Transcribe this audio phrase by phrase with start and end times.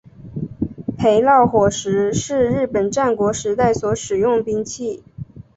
[0.97, 5.03] 焙烙火矢是日本战国时代所使用兵器。